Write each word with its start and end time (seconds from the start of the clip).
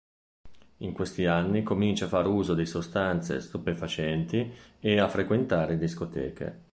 In 0.77 0.93
questi 0.93 1.27
anni 1.27 1.61
comincia 1.61 2.05
a 2.05 2.07
far 2.07 2.25
uso 2.25 2.55
di 2.55 2.65
sostanze 2.65 3.39
stupefacenti 3.39 4.51
e 4.79 4.99
a 4.99 5.07
frequentare 5.07 5.77
discoteche. 5.77 6.69